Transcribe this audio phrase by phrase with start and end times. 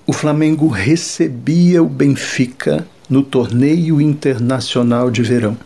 [0.05, 5.57] o Flamengo recebia o Benfica no torneio internacional de verão.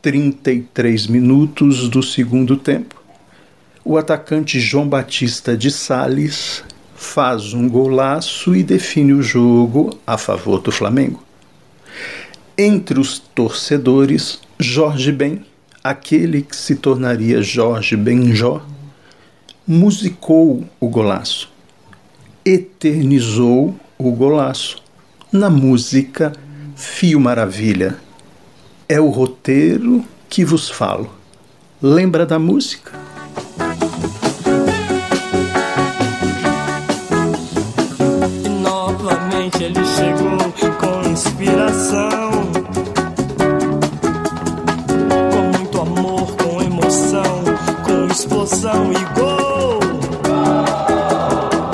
[0.00, 3.02] 33 minutos do segundo tempo,
[3.84, 6.64] o atacante João Batista de Sales
[6.94, 11.22] faz um golaço e define o jogo a favor do Flamengo.
[12.56, 15.44] Entre os torcedores, Jorge Ben,
[15.82, 18.64] aquele que se tornaria Jorge Benjó,
[19.66, 21.50] musicou o golaço,
[22.44, 24.82] eternizou o golaço
[25.32, 26.32] na música
[26.76, 27.96] Fio Maravilha.
[28.88, 31.10] É o roteiro que vos falo.
[31.82, 33.03] Lembra da música?
[39.60, 40.38] Ele chegou
[40.80, 42.30] com inspiração.
[45.32, 47.44] Com muito amor, com emoção,
[47.84, 49.80] com explosão e gol.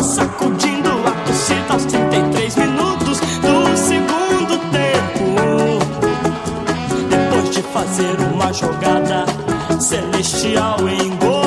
[0.02, 5.78] Sacudindo a torcida aos 33 minutos do segundo tempo.
[7.08, 9.26] Depois de fazer uma jogada
[9.78, 11.39] celestial em gol.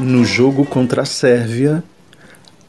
[0.00, 1.84] No jogo contra a Sérvia,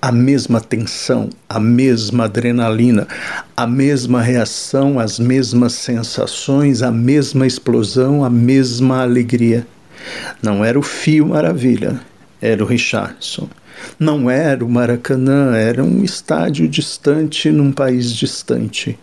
[0.01, 3.07] a mesma tensão, a mesma adrenalina,
[3.55, 9.65] a mesma reação, as mesmas sensações, a mesma explosão, a mesma alegria.
[10.41, 12.01] Não era o Fio Maravilha,
[12.41, 13.47] era o Richardson.
[13.97, 18.99] Não era o Maracanã, era um estádio distante num país distante.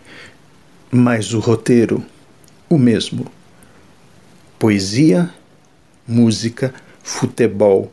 [0.90, 2.04] Mas o roteiro,
[2.68, 3.26] o mesmo.
[4.58, 5.30] Poesia,
[6.06, 7.92] música, futebol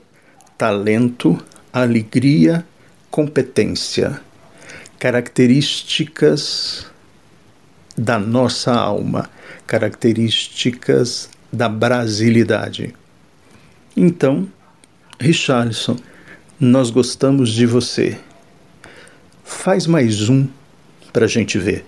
[0.58, 1.38] talento,
[1.72, 2.66] alegria,
[3.12, 4.22] competência,
[5.00, 6.86] características
[7.98, 9.30] da nossa alma,
[9.68, 12.94] características da brasilidade.
[13.96, 14.48] Então,
[15.20, 15.98] Richardson,
[16.60, 18.18] nós gostamos de você.
[19.44, 20.48] Faz mais um
[21.14, 21.86] para a gente ver.